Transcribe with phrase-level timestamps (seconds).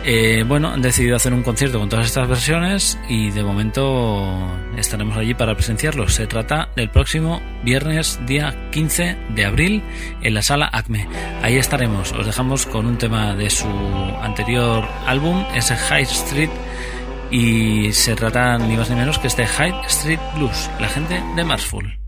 [0.04, 4.38] eh, bueno, han decidido hacer un concierto con todas estas versiones y de momento
[4.76, 6.08] estaremos allí para presenciarlo.
[6.08, 9.82] Se trata del próximo viernes día 15 de abril
[10.22, 11.06] en la sala Acme.
[11.42, 12.12] Ahí estaremos.
[12.12, 13.68] Os dejamos con un tema de su
[14.22, 16.50] anterior álbum, ese High Street
[17.30, 21.44] y se trata ni más ni menos que este High Street Blues, la gente de
[21.44, 22.07] Marsful.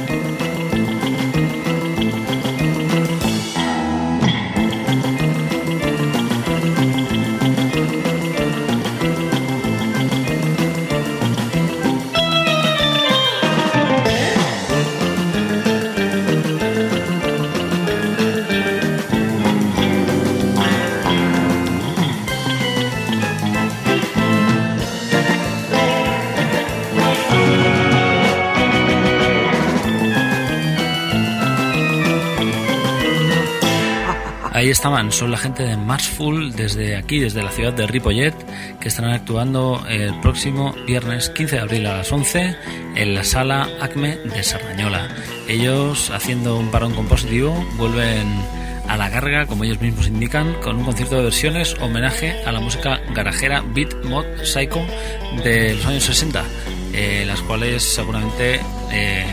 [34.71, 38.33] Estaban, son la gente de Marsful desde aquí, desde la ciudad de Ripollet,
[38.79, 42.55] que estarán actuando el próximo viernes 15 de abril a las 11
[42.95, 45.09] en la sala ACME de Sardañola.
[45.49, 48.25] Ellos, haciendo un parón compositivo, vuelven
[48.87, 52.61] a la carga, como ellos mismos indican, con un concierto de versiones homenaje a la
[52.61, 54.85] música garajera Beat Mod Psycho
[55.43, 56.45] de los años 60,
[56.93, 59.25] eh, las cuales seguramente eh,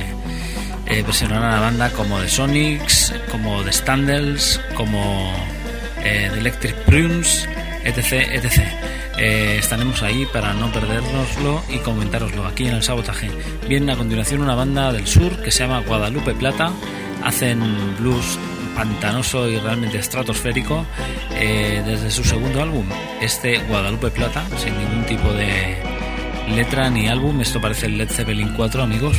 [0.86, 5.32] eh, a la banda como The Sonics, como The Standells, como
[6.02, 7.48] eh, The Electric Prunes,
[7.84, 8.12] etc.
[8.32, 8.60] etc.
[9.18, 13.30] Eh, estaremos ahí para no perdérnoslo y comentároslo aquí en el sabotaje.
[13.68, 16.72] Viene a continuación una banda del sur que se llama Guadalupe Plata.
[17.24, 17.60] Hacen
[17.98, 18.38] blues
[18.78, 20.86] pantanoso y realmente estratosférico
[21.34, 22.86] eh, desde su segundo álbum,
[23.20, 25.76] este Guadalupe Plata, sin ningún tipo de
[26.54, 27.40] letra ni álbum.
[27.40, 29.16] Esto parece el Led Zeppelin 4, amigos.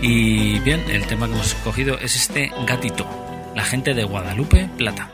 [0.00, 3.06] Y bien, el tema que hemos escogido es este gatito,
[3.54, 5.10] la gente de Guadalupe Plata.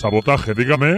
[0.00, 0.96] Sabotaje, dígame.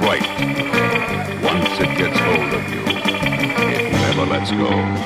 [0.00, 0.26] Right.
[1.42, 2.84] Once it gets hold of you,
[3.72, 5.01] it never lets go.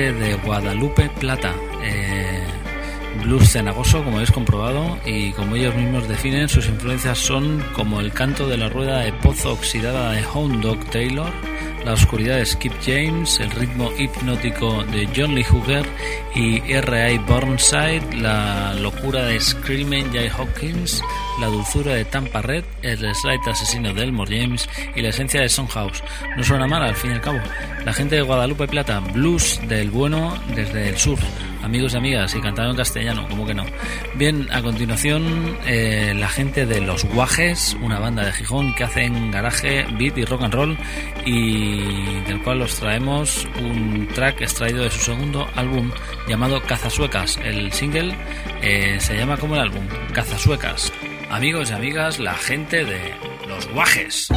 [0.00, 1.54] De Guadalupe Plata.
[1.82, 2.46] eh,
[3.22, 8.10] blues cenagoso, como habéis comprobado, y como ellos mismos definen, sus influencias son como el
[8.12, 11.30] canto de la rueda de pozo oxidada de Hound Dog Taylor,
[11.84, 15.84] la oscuridad de Skip James, el ritmo hipnótico de John Lee Hooker
[16.34, 17.18] y R.I.
[17.18, 21.02] Burnside, la locura de Screaming Jay Hawkins,
[21.42, 25.48] la dulzura de Tampa Red, el slide asesino de Elmore James y la esencia de
[25.48, 26.04] House.
[26.36, 27.40] No suena mal al fin y al cabo.
[27.84, 31.18] La gente de Guadalupe Plata, blues del bueno desde el sur.
[31.64, 33.64] amigos y amigas, y cantado en castellano, como que no.
[34.14, 39.32] Bien, a continuación, eh, la gente de Los Guajes, una banda de Gijón que hacen
[39.32, 40.78] garaje, beat y rock and roll,
[41.24, 45.90] y del cual os traemos un track extraído de su segundo álbum
[46.28, 47.36] llamado Cazasuecas.
[47.38, 48.14] El single
[48.62, 50.92] eh, se llama como el álbum, Cazasuecas.
[51.32, 53.14] Amigos y amigas, la gente de
[53.48, 54.28] Los Guajes.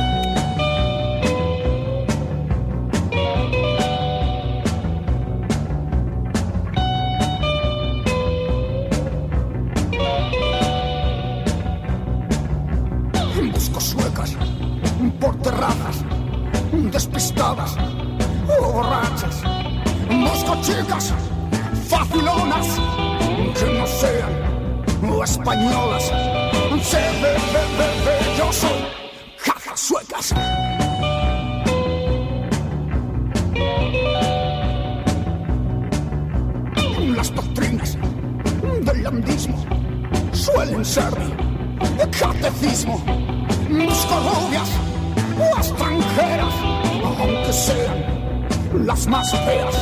[13.51, 14.37] Busco suecas
[15.19, 16.05] por terrazas,
[16.93, 17.75] despistadas,
[18.47, 19.43] borrachas.
[20.09, 21.13] Busco chicas
[21.89, 22.67] facilonas
[23.59, 24.44] que no sean
[25.23, 26.03] españolas.
[26.83, 28.79] Se ve, ve, ve, ve, yo soy
[29.43, 30.33] caza suecas.
[37.15, 37.97] Las doctrinas
[38.81, 39.57] del landismo
[40.33, 41.13] suelen ser
[41.97, 42.97] de catecismo.
[43.69, 44.69] Busco rubias
[45.39, 46.53] o extranjeras,
[47.03, 49.75] aunque sean las más feas.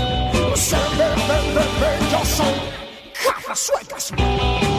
[0.56, 2.74] Se ve, ve, ve, ve, yo soy
[3.56, 4.73] suecas.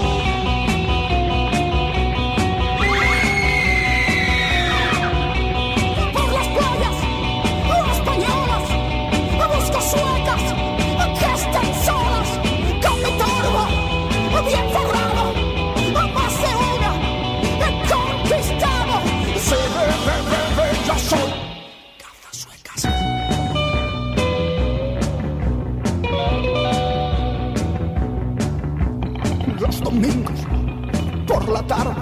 [31.55, 31.95] La tarde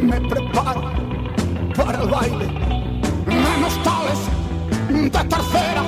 [0.00, 0.82] me preparo
[1.76, 2.46] para el baile.
[3.26, 4.20] Menos tales
[4.88, 5.82] de tercera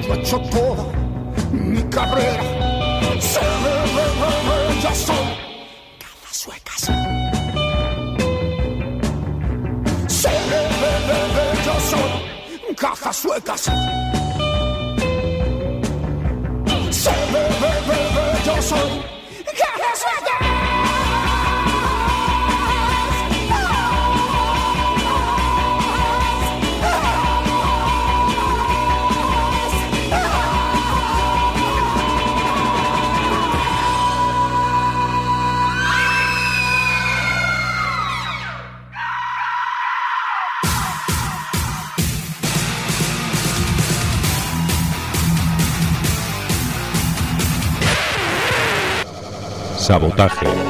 [0.00, 0.84] yo he hecho toda
[1.52, 2.44] mi carrera.
[3.20, 3.74] Se ve,
[4.82, 5.28] yo soy
[6.02, 6.82] caza suecas.
[10.20, 10.60] Se ve,
[11.66, 13.62] yo soy caza suecas.
[16.90, 19.21] Se ve, ve, ve,
[49.92, 50.61] Sabotaje.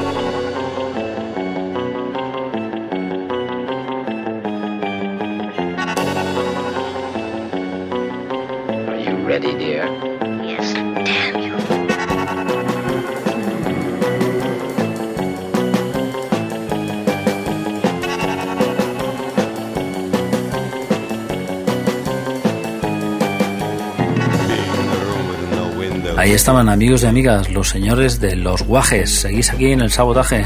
[26.59, 29.11] Amigos y amigas, los señores de los guajes.
[29.11, 30.44] Seguís aquí en el sabotaje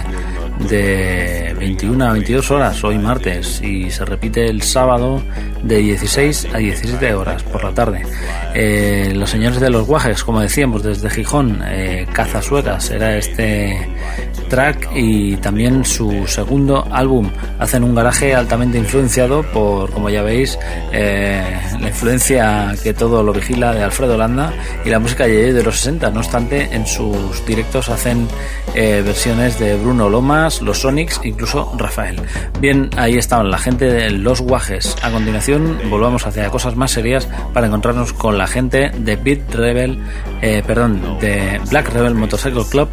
[0.68, 5.20] de 21 a 22 horas, hoy martes, y se repite el sábado
[5.64, 8.02] de 16 a 17 horas por la tarde.
[8.54, 13.88] Eh, los señores de los guajes, como decíamos, desde Gijón, eh, Cazasueras era este
[14.48, 17.30] track y también su segundo álbum.
[17.58, 20.58] Hacen un garaje altamente influenciado por, como ya veis,
[20.92, 24.52] eh, la influencia que todo lo vigila de Alfredo Landa
[24.84, 26.10] y la música de los 60.
[26.10, 28.26] No obstante, en sus directos hacen
[28.74, 32.20] eh, versiones de Bruno Lomas, los Sonics, incluso Rafael.
[32.60, 34.96] Bien, ahí estaban la gente de Los Guajes.
[35.02, 39.98] A continuación, volvamos hacia cosas más serias para encontrarnos con la gente de Beat Rebel,
[40.42, 42.88] eh, perdón, de Black Rebel Motorcycle Club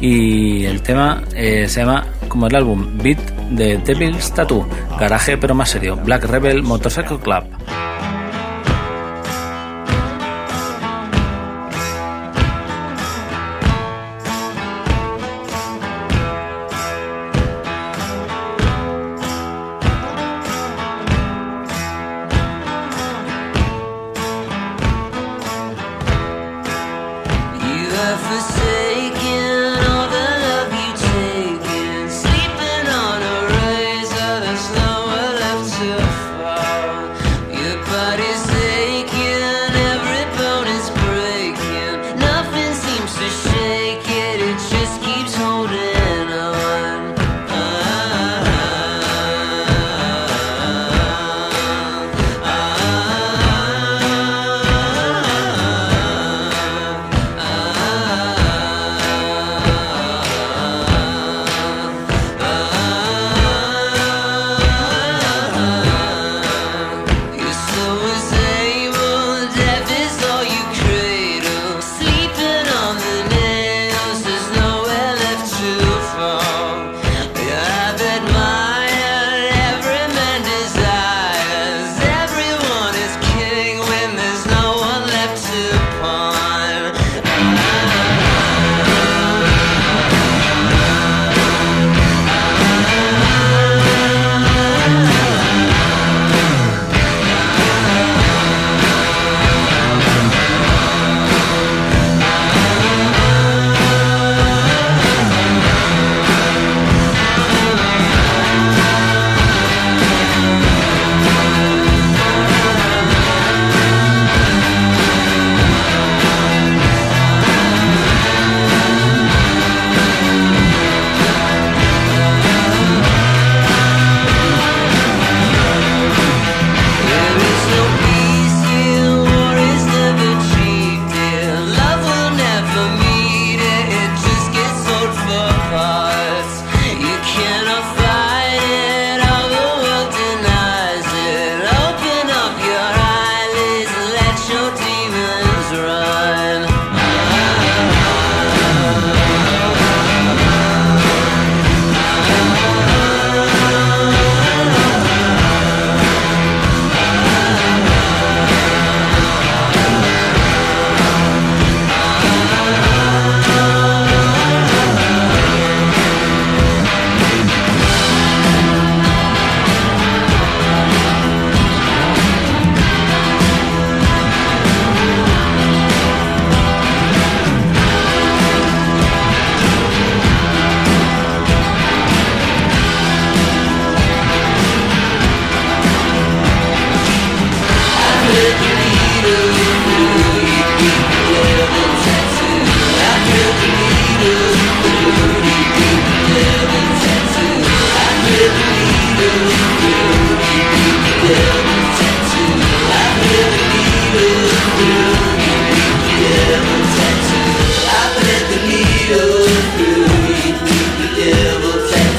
[0.00, 3.18] y el tema se llama como el álbum Beat
[3.50, 4.66] de Devil's Tattoo,
[4.98, 7.44] garaje pero más serio, Black Rebel Motorcycle Club.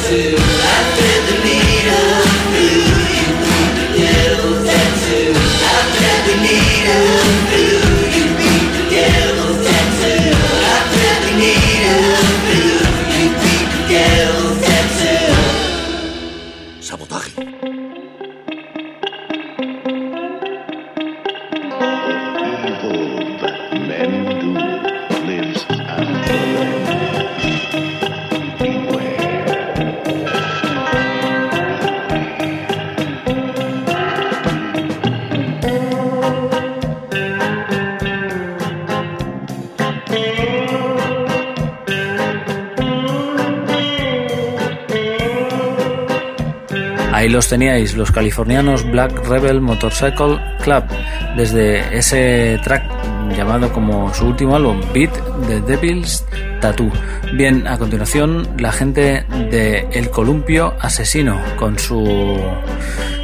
[0.09, 0.68] to
[47.49, 50.83] teníais, los californianos Black Rebel Motorcycle Club,
[51.35, 52.83] desde ese track
[53.35, 55.11] llamado como su último álbum, Beat
[55.47, 56.25] the Devil's
[56.61, 56.91] Tattoo.
[57.33, 62.39] Bien, a continuación, la gente de El Columpio Asesino, con su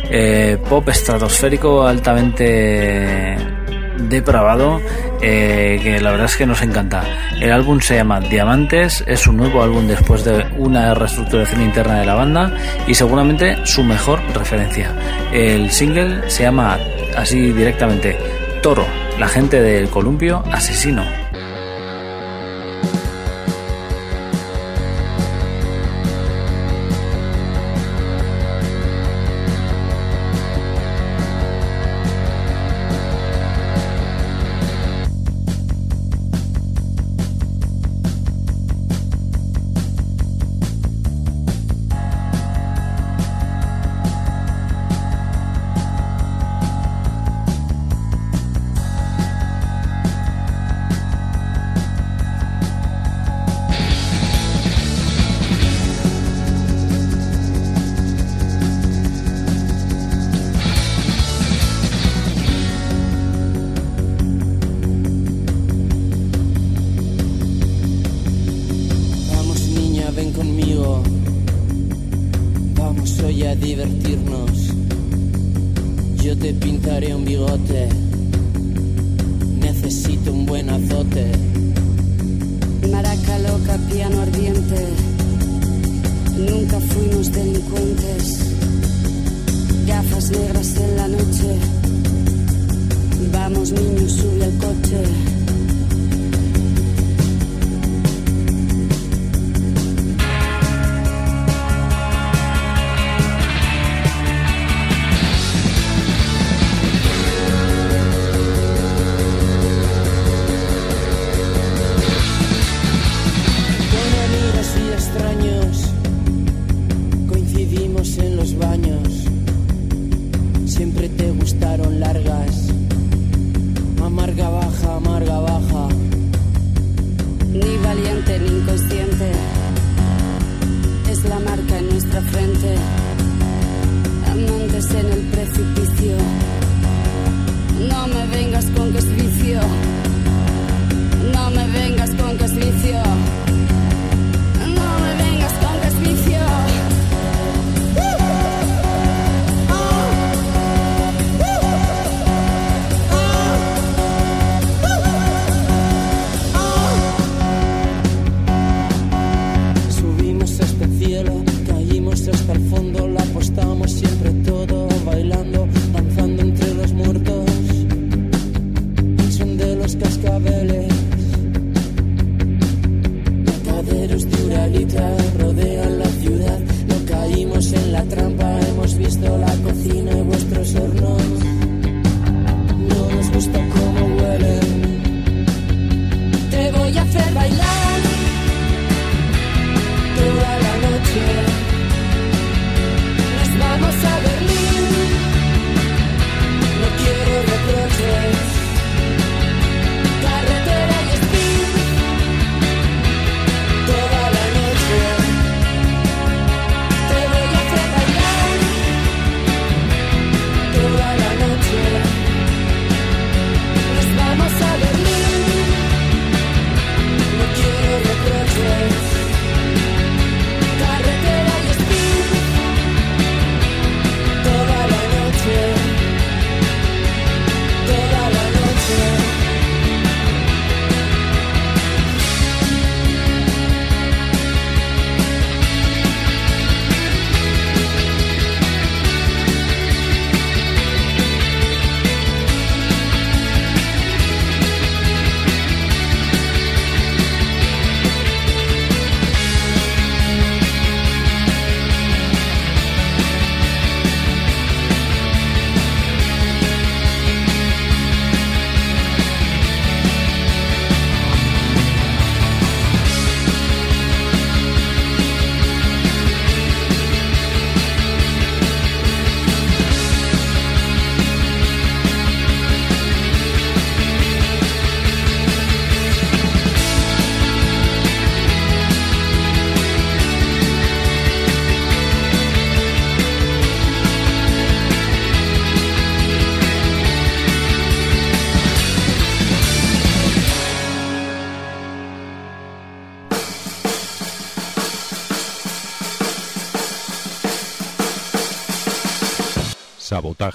[0.09, 3.37] eh, pop estratosférico altamente
[3.97, 4.81] depravado
[5.21, 7.03] eh, que la verdad es que nos encanta.
[7.45, 12.05] El álbum se llama Diamantes, es un nuevo álbum después de una reestructuración interna de
[12.07, 12.51] la banda
[12.87, 14.91] y seguramente su mejor referencia.
[15.31, 16.79] El single se llama
[17.15, 18.17] así directamente
[18.63, 18.87] Toro,
[19.19, 21.24] la gente del columpio asesino.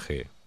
[0.01, 0.40] Sabotaje.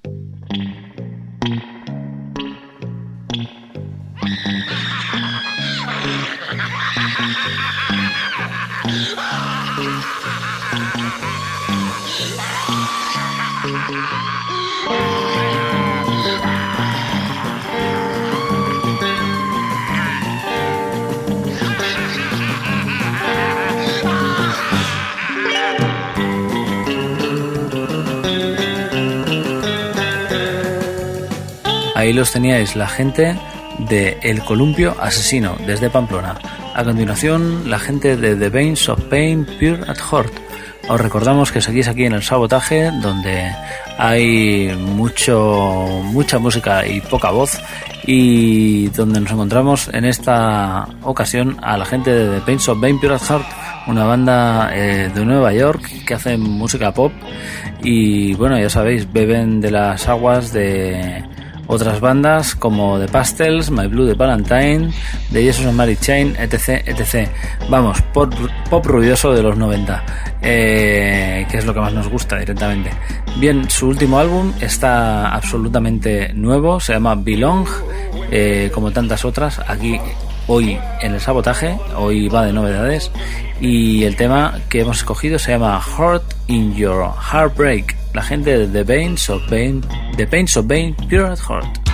[32.15, 33.37] Los teníais, la gente
[33.79, 36.37] de El Columpio Asesino, desde Pamplona.
[36.75, 40.33] A continuación, la gente de The Veins of Pain Pure at Heart.
[40.89, 43.51] Os recordamos que seguís aquí en el sabotaje, donde
[43.99, 47.59] hay mucho, mucha música y poca voz,
[48.07, 53.01] y donde nos encontramos en esta ocasión a la gente de The Pains of Pain
[53.01, 53.47] Pure at Heart,
[53.87, 57.13] una banda eh, de Nueva York que hace música pop
[57.83, 61.23] y bueno, ya sabéis, beben de las aguas de
[61.67, 64.91] otras bandas como The Pastels, My Blue de Valentine,
[65.33, 67.29] The Jesus and Mary Chain, etc, etc.
[67.69, 68.33] Vamos, pop,
[68.71, 70.05] pop ruidoso de los 90,
[70.43, 72.91] eh, que es lo que más nos gusta directamente.
[73.37, 77.67] Bien, su último álbum está absolutamente nuevo, se llama Belong,
[78.31, 79.99] eh, como tantas otras, aquí
[80.47, 83.11] hoy en el sabotaje, hoy va de novedades,
[83.61, 88.69] y el tema que hemos escogido se llama Heart in Your Heartbreak, la gente de
[88.69, 89.83] The Pains of Pain,
[90.17, 91.94] The Pains of Pain, Pure at Heart.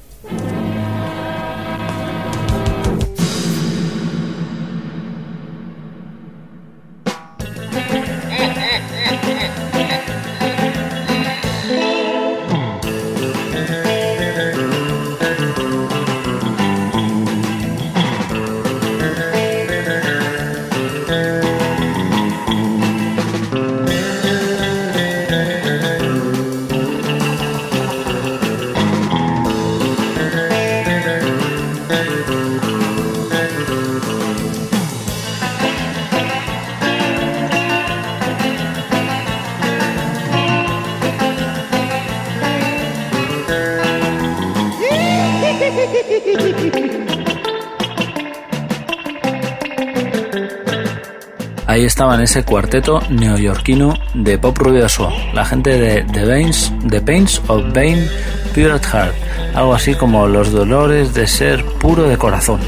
[52.11, 57.73] Estaban ese cuarteto neoyorquino de pop ruidoso, la gente de The Pains, The Pains of
[57.73, 58.05] Vain
[58.53, 59.15] Pure at Heart,
[59.55, 62.59] algo así como los dolores de ser puro de corazón.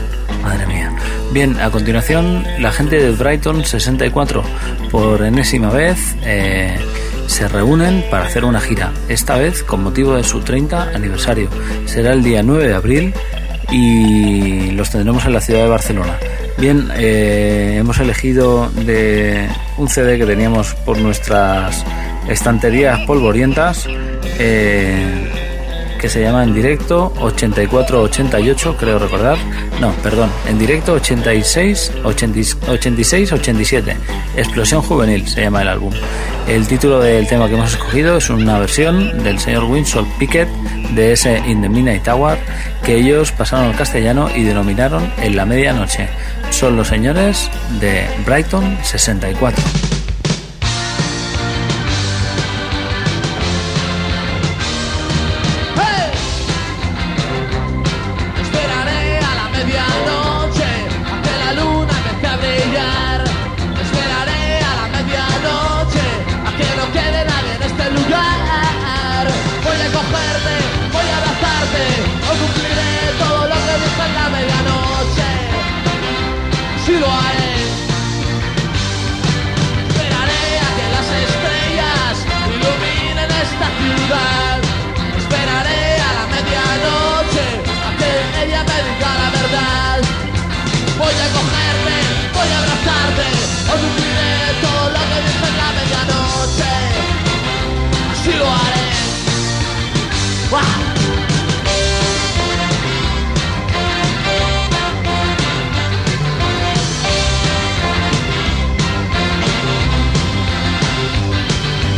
[0.41, 0.95] Madre mía.
[1.33, 4.43] Bien, a continuación, la gente de Brighton 64,
[4.89, 6.77] por enésima vez, eh,
[7.27, 11.49] se reúnen para hacer una gira, esta vez con motivo de su 30 aniversario.
[11.85, 13.13] Será el día 9 de abril
[13.69, 16.17] y los tendremos en la ciudad de Barcelona.
[16.57, 21.83] Bien, eh, hemos elegido de un CD que teníamos por nuestras
[22.27, 23.87] estanterías polvorientas,
[24.39, 25.42] eh,
[26.03, 29.37] que se llama en directo 84-88, creo recordar.
[29.79, 33.95] No, perdón, en directo 86-87.
[34.35, 35.93] Explosión Juvenil se llama el álbum.
[36.45, 40.49] El título del tema que hemos escogido es una versión del señor Winsor Pickett
[40.93, 42.37] de ese In the Midnight Tower
[42.83, 46.09] que ellos pasaron al castellano y denominaron En la Medianoche.
[46.49, 49.92] Son los señores de Brighton 64.
[98.23, 98.85] Así lo haré.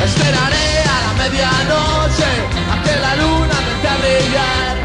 [0.03, 2.29] Esperaré a la medianoche
[2.73, 4.75] a que la luna empiece a brillar.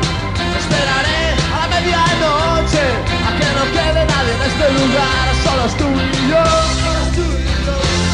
[0.60, 1.22] Esperaré
[1.54, 2.84] a la medianoche
[3.24, 5.24] a que no quede nadie en este lugar.
[5.42, 6.44] Solo es tú y yo.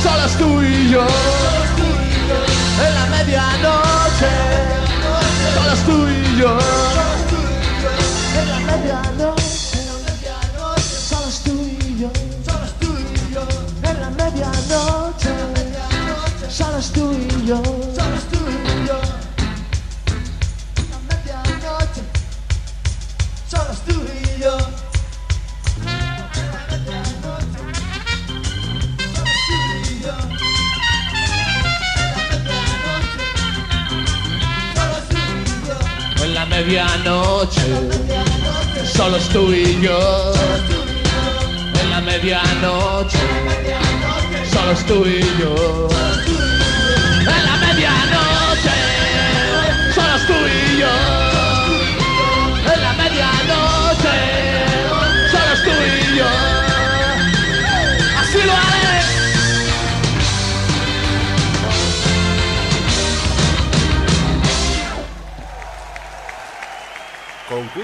[0.04, 1.85] Solo es tú y yo.
[3.26, 4.30] En medianoche.
[5.54, 6.58] Solo es tú y yo.
[8.38, 9.80] En la medianoche.
[11.08, 12.10] Solo es tú y yo.
[13.82, 15.34] En la medianoche.
[16.48, 17.95] Solo es tú y yo.
[36.76, 37.62] En la medianoche,
[38.84, 40.32] solo tú y yo.
[41.80, 43.18] En la medianoche,
[44.52, 45.88] solo tú y yo.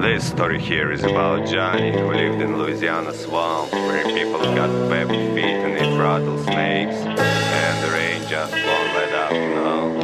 [0.00, 5.10] This story here is about Johnny, who lived in Louisiana swamp, where people got webbed
[5.10, 10.00] feet and they eat rattlesnakes, and the rain just won't let up, you know.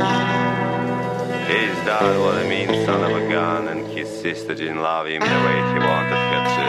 [1.85, 5.26] dad was a mean son of a gun, and his sister didn't love him the
[5.26, 6.66] way he wanted her to.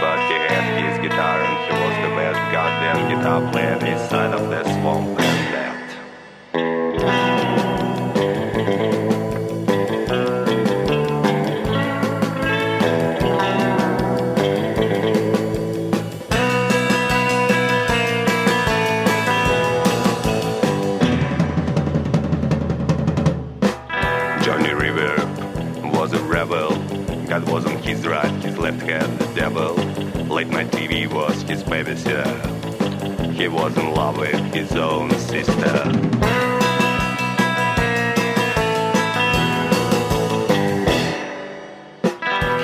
[0.00, 4.32] But he had his guitar, and he was the best goddamn guitar player this side
[4.32, 5.39] of the swamp
[28.26, 29.74] his left hand the devil.
[30.26, 32.30] Late night TV was his babysitter.
[33.32, 35.76] He was in love with his own sister.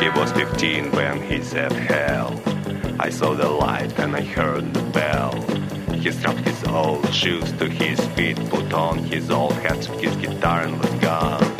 [0.01, 2.41] He was 15 when he said hell.
[3.01, 5.33] I saw the light and I heard the bell.
[5.95, 10.63] He strapped his old shoes to his feet, put on his old hat, his guitar,
[10.63, 11.56] and was gone.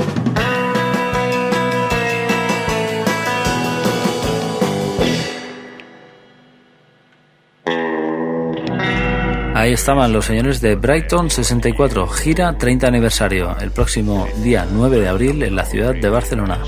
[9.67, 15.09] Ahí estaban los señores de Brighton 64, gira 30 aniversario, el próximo día 9 de
[15.09, 16.61] abril en la ciudad de Barcelona.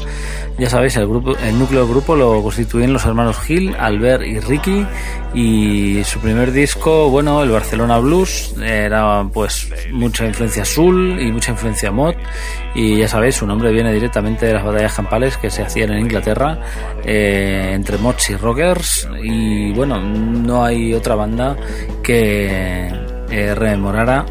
[0.59, 4.41] Ya sabéis, el, grupo, el núcleo del grupo lo constituyen los hermanos Gil, Albert y
[4.41, 4.85] Ricky
[5.33, 11.53] y su primer disco, bueno, el Barcelona Blues, era pues mucha influencia soul y mucha
[11.53, 12.15] influencia mod
[12.75, 16.01] y ya sabéis, su nombre viene directamente de las batallas campales que se hacían en
[16.01, 16.59] Inglaterra
[17.05, 21.57] eh, entre mods y rockers y bueno, no hay otra banda
[22.03, 22.88] que
[23.31, 24.25] eh, rememorara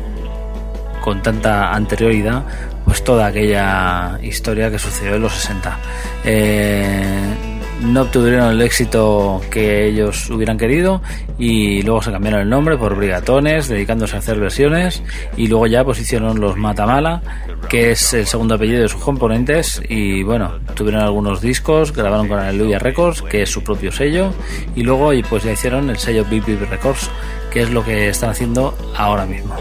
[1.02, 2.44] con tanta anterioridad
[2.88, 5.78] pues toda aquella historia que sucedió en los 60.
[6.24, 7.47] Eh,
[7.82, 11.02] no obtuvieron el éxito que ellos hubieran querido
[11.38, 15.04] y luego se cambiaron el nombre por Brigatones, dedicándose a hacer versiones
[15.36, 17.22] y luego ya pues hicieron los Matamala,
[17.70, 22.40] que es el segundo apellido de sus componentes y bueno, tuvieron algunos discos, grabaron con
[22.40, 24.34] Aleluya Records, que es su propio sello
[24.76, 27.10] y luego pues ya hicieron el sello Big Records,
[27.52, 29.56] que es lo que están haciendo ahora mismo.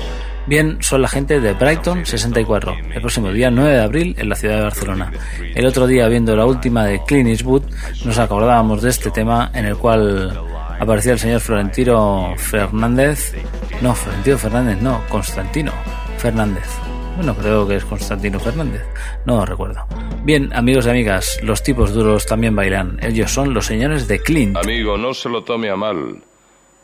[0.46, 4.36] Bien, son la gente de Brighton 64, el próximo día 9 de abril en la
[4.36, 5.12] ciudad de Barcelona.
[5.54, 7.64] El otro día, viendo la última de Clint Eastwood,
[8.04, 10.40] nos acordábamos de este tema en el cual
[10.78, 13.34] aparecía el señor Florentino Fernández.
[13.82, 15.72] No, Florentino Fernández, no, Constantino
[16.18, 16.68] Fernández.
[17.16, 18.82] Bueno, creo que es Constantino Fernández.
[19.24, 19.84] No recuerdo.
[20.22, 23.00] Bien, amigos y amigas, los tipos duros también bailan.
[23.02, 24.56] Ellos son los señores de Clint.
[24.56, 26.22] Amigo, no se lo tome a mal,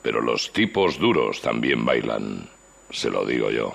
[0.03, 2.49] pero los tipos duros también bailan.
[2.93, 3.75] Se lo digo yo.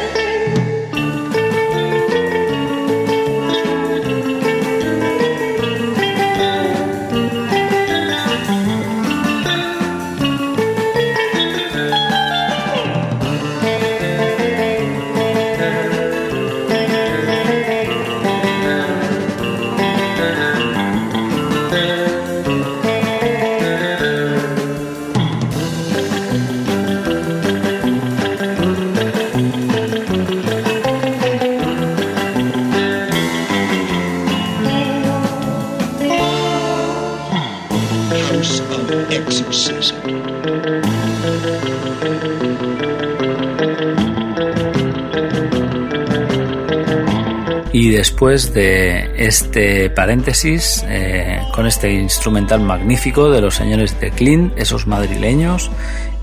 [48.01, 54.87] Después de este paréntesis, eh, con este instrumental magnífico de los señores de Clint, esos
[54.87, 55.69] madrileños,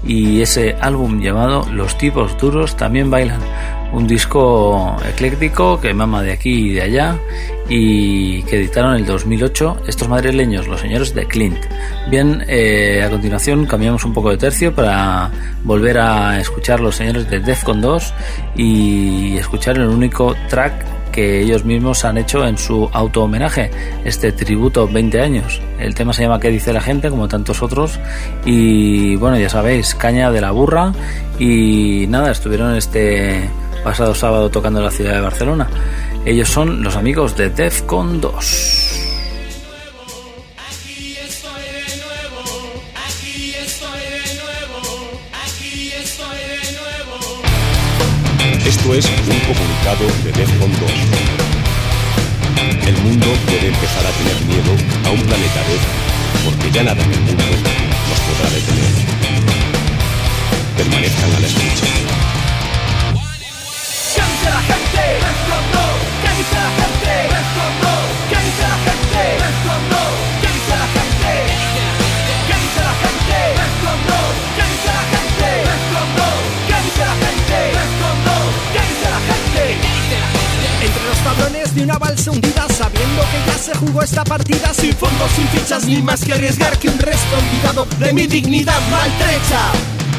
[0.04, 3.38] y ese álbum llamado Los tipos duros también bailan.
[3.92, 7.16] Un disco ecléctico que mama de aquí y de allá
[7.68, 11.58] y que editaron en el 2008 estos madrileños, los señores de Clint.
[12.10, 15.30] Bien, eh, a continuación cambiamos un poco de tercio para
[15.62, 18.14] volver a escuchar los señores de Defcon 2
[18.56, 23.72] y escuchar el único track que ellos mismos han hecho en su auto homenaje,
[24.04, 25.60] este tributo 20 años.
[25.80, 27.10] El tema se llama ¿Qué dice la gente?
[27.10, 27.98] como tantos otros.
[28.44, 30.92] Y bueno, ya sabéis, caña de la burra.
[31.36, 33.50] Y nada, estuvieron este
[33.82, 35.66] pasado sábado tocando en la ciudad de Barcelona.
[36.24, 38.87] Ellos son los amigos de Defcon 2.
[48.68, 50.90] Esto es un comunicado de Defcon 2.
[52.86, 54.72] El mundo puede empezar a tener miedo
[55.06, 55.80] a un planeta Death
[56.44, 57.44] porque ya nada en el mundo
[58.10, 58.92] nos podrá detener.
[60.76, 61.98] Permanezcan a la escucha.
[81.74, 85.84] De una balsa hundida Sabiendo que ya se jugó esta partida Sin fondos, sin fichas,
[85.84, 89.60] ni más que arriesgar Que un resto olvidado de mi dignidad maltrecha.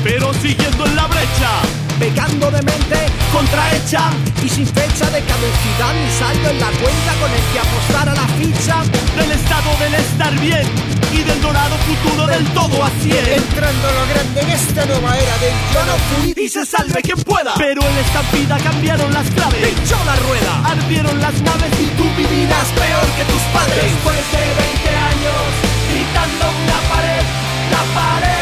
[0.03, 2.95] Pero siguiendo en la brecha Pecando de mente
[3.33, 4.09] contrahecha
[4.41, 5.93] Y sin fecha de caducidad.
[5.93, 8.81] Ni saldo en la cuenta con el que apostar a la ficha.
[9.17, 10.65] Del estado del estar bien
[11.11, 15.17] Y del dorado futuro del todo a cien Entrando a lo grande en esta nueva
[15.17, 17.53] era del yo no Y se salve quien pueda.
[17.57, 19.67] Pero en esta vida cambiaron las claves.
[19.67, 20.71] Pinchó la rueda.
[20.71, 23.83] Ardieron las naves Y tú vivirás peor que tus padres.
[23.83, 27.23] Después de 20 años gritando en la pared,
[27.71, 28.38] la pared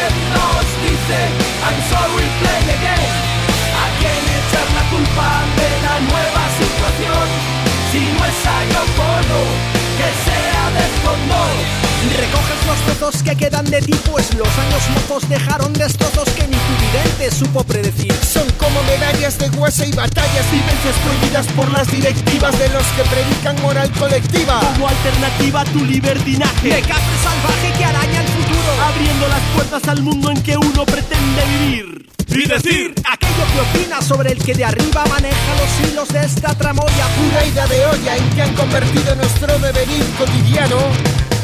[13.12, 17.34] los que quedan de ti Pues los años mozos dejaron destrozos que ni tu vidente
[17.34, 18.12] supo predecir.
[18.12, 23.02] Son como medallas de hueso y batallas Vivencias prohibidas por las directivas De los que
[23.04, 24.60] predican moral colectiva.
[24.74, 26.68] Como alternativa a tu libertinaje.
[26.68, 28.70] De cafre salvaje que araña el futuro.
[28.84, 32.08] Abriendo las puertas al mundo en que uno pretende vivir.
[32.28, 36.54] Y decir aquello que opina sobre el que de arriba maneja los hilos de esta
[36.54, 40.76] tramoya pura ida de olla en que han convertido nuestro devenir cotidiano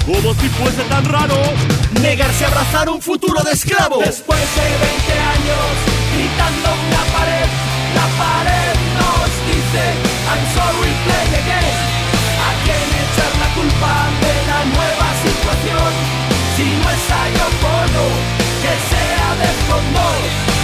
[0.07, 1.37] como si fuese tan raro
[2.03, 3.99] negarse a abrazar un futuro de esclavo.
[3.99, 5.67] Después de 20 años
[6.15, 7.49] gritando en la pared,
[7.97, 9.85] la pared nos dice
[10.29, 11.77] I'm sorry, play again.
[12.45, 15.91] ¿A quién echar la culpa de la nueva situación?
[16.57, 18.44] Si no es a Yoko Ono,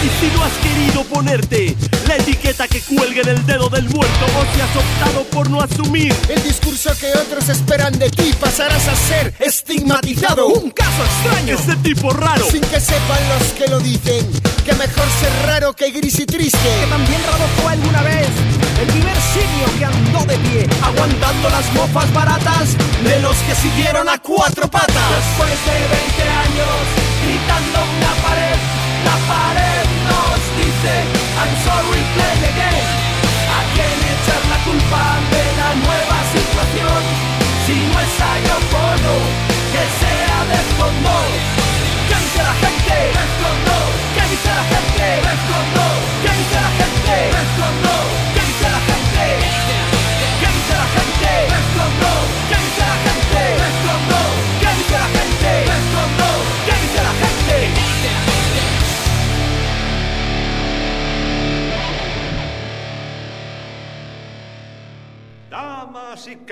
[0.02, 1.76] Y si no has querido ponerte
[2.08, 5.60] la etiqueta que cuelga en el dedo del muerto o si has optado por no
[5.60, 10.46] asumir el discurso que otros esperan de ti, pasarás a ser estigmatizado.
[10.46, 11.54] Un caso extraño.
[11.54, 12.46] Ese tipo raro.
[12.50, 14.26] Sin que sepan los que lo dicen,
[14.64, 16.58] que mejor ser raro que gris y triste.
[16.58, 18.28] Que también raro fue alguna vez
[18.80, 24.08] el primer simio que andó de pie, aguantando las mofas baratas de los que siguieron
[24.08, 25.10] a cuatro patas.
[25.10, 25.76] Después de
[26.16, 28.09] 20 años gritando en
[29.08, 30.94] la pared, nos dice
[31.40, 32.86] I'm sorry, play again.
[33.58, 35.02] ¿A quién echar la culpa
[35.34, 37.00] de la nueva situación?
[37.66, 38.12] Si no es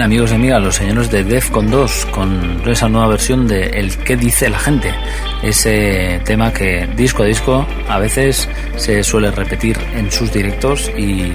[0.00, 3.98] Bien, amigos y amigas, los señores de Defcon 2 con esa nueva versión de El
[3.98, 4.94] que dice la gente.
[5.42, 11.34] Ese tema que disco a disco a veces se suele repetir en sus directos y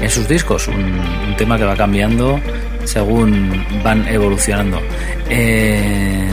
[0.00, 0.68] en sus discos.
[0.68, 0.98] Un,
[1.28, 2.40] un tema que va cambiando
[2.84, 4.80] según van evolucionando.
[5.28, 6.30] Eh,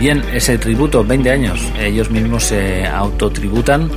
[0.00, 3.88] bien, ese tributo, 20 años, ellos mismos se autotributan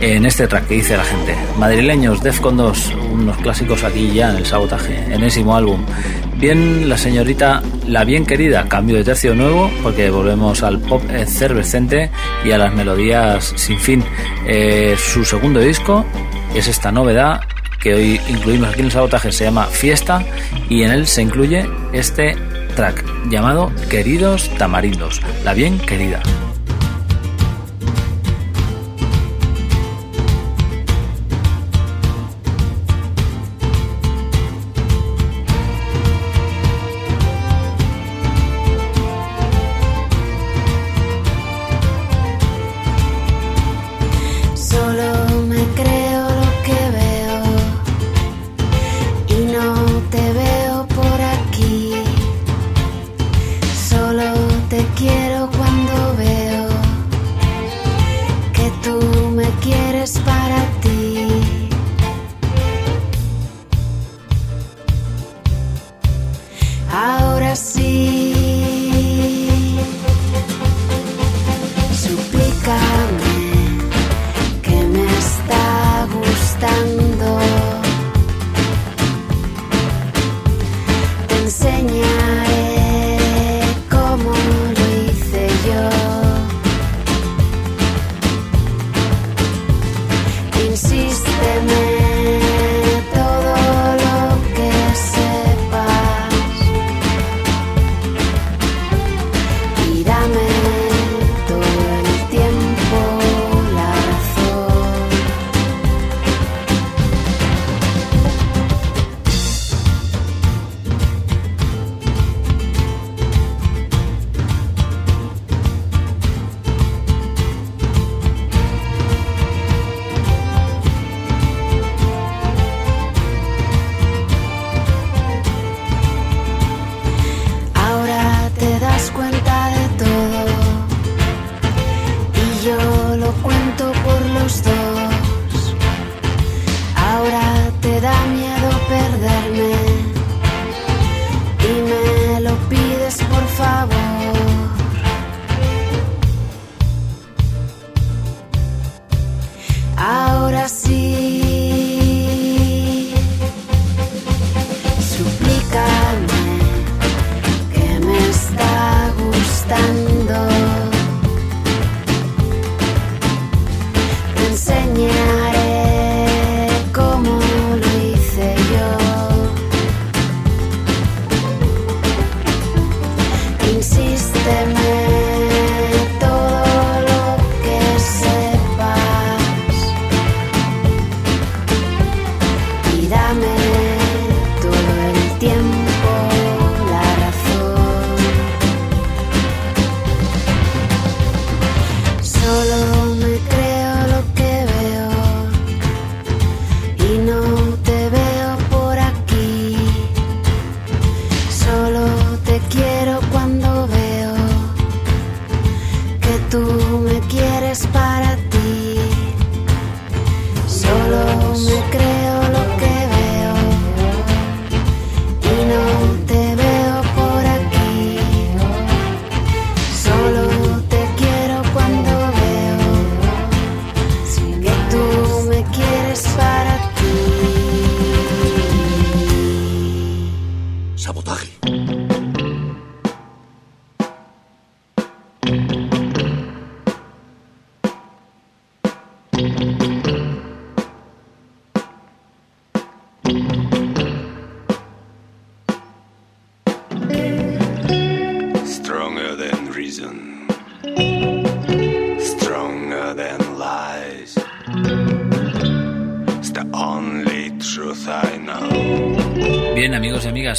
[0.00, 1.36] en este track que dice la gente.
[1.58, 5.84] Madrileños, Defcon 2, unos clásicos aquí ya en el sabotaje, enésimo álbum.
[6.42, 12.10] Bien, la señorita La Bien Querida, cambio de tercio nuevo, porque volvemos al pop efervescente
[12.44, 14.02] y a las melodías sin fin.
[14.44, 16.04] Eh, su segundo disco
[16.52, 17.42] es esta novedad
[17.80, 20.24] que hoy incluimos aquí en el sabotaje, se llama Fiesta
[20.68, 22.34] y en él se incluye este
[22.74, 26.20] track llamado Queridos Tamarindos, La Bien Querida.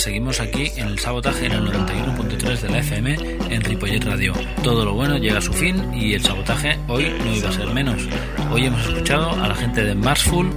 [0.04, 3.16] Seguimos aquí en el sabotaje en el 91.3 de la FM
[3.49, 4.34] en Ripollet Radio.
[4.62, 7.68] Todo lo bueno llega a su fin y el sabotaje hoy no iba a ser
[7.68, 8.01] menos.
[8.51, 10.51] Hoy hemos escuchado a la gente de Marsful,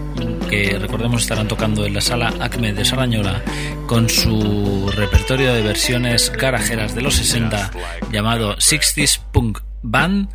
[0.50, 3.40] que recordemos estarán tocando en la sala Acme de Sarañola
[3.86, 7.70] con su repertorio de versiones garajeras de los 60
[8.10, 10.28] llamado 60s Punk Band.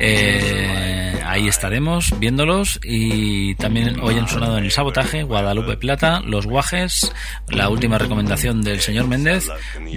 [0.00, 0.85] Eh,
[1.26, 7.12] ahí estaremos viéndolos y también hoy han sonado en el sabotaje Guadalupe Plata, Los Guajes,
[7.48, 9.48] la última recomendación del señor Méndez,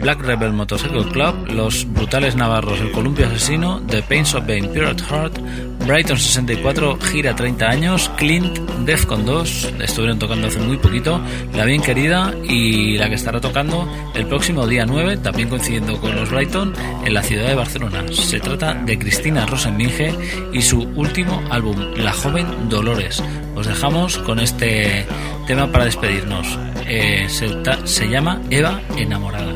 [0.02, 5.04] Black Rebel Motorcycle Club, Los Brutales Navarros, El Columpio Asesino, The Pains of Bane, Pirate
[5.04, 5.40] Heart,
[5.86, 11.22] Brighton 64, Gira 30 años, Clint, Defcon 2, estuvieron tocando hace muy poquito,
[11.54, 16.16] La Bien Querida y la que estará tocando el próximo día 9, también coincidiendo con
[16.16, 16.74] los Brighton,
[17.06, 18.04] en la ciudad de Barcelona.
[18.12, 20.14] Se trata de Cristina Rosenminge
[20.54, 23.24] y su último álbum, La Joven Dolores.
[23.56, 25.06] Os dejamos con este
[25.48, 26.48] tema para despedirnos.
[26.88, 29.54] Eh, se, llama Eva Enamorada.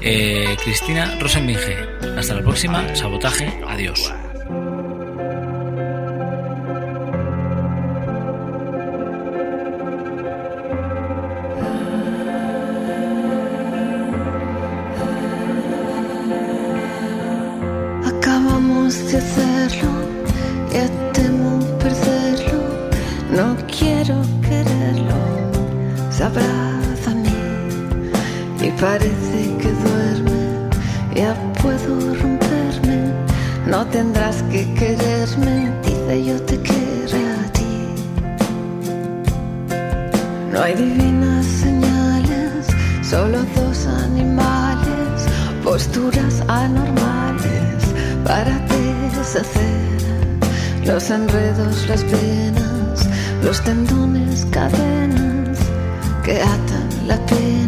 [0.00, 1.76] Eh, Cristina Rosenminge.
[2.16, 2.94] Hasta la próxima.
[2.94, 3.60] Sabotaje.
[3.66, 4.12] Adiós.
[28.80, 30.70] Parece que duerme,
[31.14, 33.12] ya puedo romperme,
[33.66, 37.76] no tendrás que quererme, dice yo te quiero a ti.
[40.52, 42.66] No hay divinas señales,
[43.02, 45.26] solo dos animales,
[45.64, 47.82] posturas anormales
[48.24, 49.86] para deshacer
[50.84, 53.08] los enredos, las venas,
[53.42, 55.58] los tendones, cadenas
[56.22, 57.65] que atan la pena